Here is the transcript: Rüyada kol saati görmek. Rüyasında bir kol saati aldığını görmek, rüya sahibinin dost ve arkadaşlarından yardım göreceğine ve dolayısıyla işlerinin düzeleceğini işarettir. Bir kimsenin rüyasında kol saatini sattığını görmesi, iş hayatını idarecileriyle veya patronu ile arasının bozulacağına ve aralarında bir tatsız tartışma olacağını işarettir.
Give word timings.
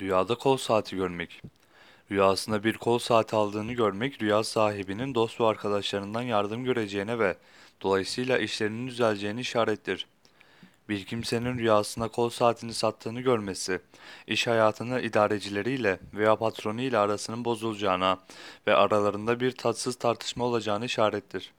Rüyada 0.00 0.34
kol 0.34 0.56
saati 0.56 0.96
görmek. 0.96 1.42
Rüyasında 2.10 2.64
bir 2.64 2.76
kol 2.76 2.98
saati 2.98 3.36
aldığını 3.36 3.72
görmek, 3.72 4.22
rüya 4.22 4.44
sahibinin 4.44 5.14
dost 5.14 5.40
ve 5.40 5.44
arkadaşlarından 5.44 6.22
yardım 6.22 6.64
göreceğine 6.64 7.18
ve 7.18 7.36
dolayısıyla 7.82 8.38
işlerinin 8.38 8.86
düzeleceğini 8.88 9.40
işarettir. 9.40 10.06
Bir 10.88 11.04
kimsenin 11.04 11.58
rüyasında 11.58 12.08
kol 12.08 12.30
saatini 12.30 12.74
sattığını 12.74 13.20
görmesi, 13.20 13.80
iş 14.26 14.46
hayatını 14.46 15.00
idarecileriyle 15.00 15.98
veya 16.14 16.36
patronu 16.36 16.80
ile 16.80 16.98
arasının 16.98 17.44
bozulacağına 17.44 18.18
ve 18.66 18.74
aralarında 18.74 19.40
bir 19.40 19.52
tatsız 19.52 19.96
tartışma 19.96 20.44
olacağını 20.44 20.84
işarettir. 20.84 21.52